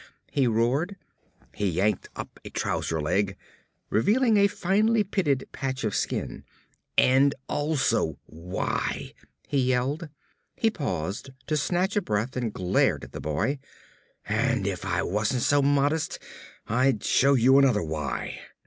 [0.31, 0.95] he roared.
[1.53, 3.37] He yanked up a trouser leg,
[3.91, 6.43] revealing a finely pitted patch of skin.
[6.97, 9.13] "And also why!"
[9.47, 10.09] he yelled.
[10.55, 13.59] He paused to snatch a breath and glared at the boy.
[14.25, 16.17] "And if I weren't so modest
[16.65, 18.39] I'd show you another why!"